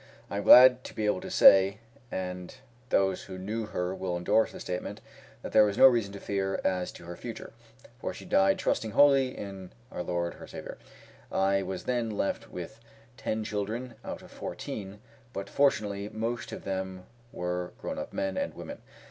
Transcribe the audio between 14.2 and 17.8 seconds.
of fourteen, but fortunately most of them were